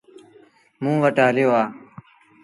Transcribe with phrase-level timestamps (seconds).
[0.81, 1.63] موݩ وٽ هليو آ۔